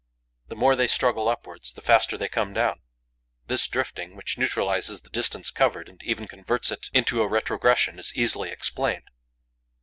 [0.47, 2.81] The more they struggle upwards, the faster they come down.
[3.45, 8.11] This drifting, which neutralizes the distance covered and even converts it into a retrogression, is
[8.15, 9.11] easily explained.